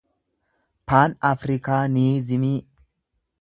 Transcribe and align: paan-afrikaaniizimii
paan-afrikaaniizimii 0.93 2.57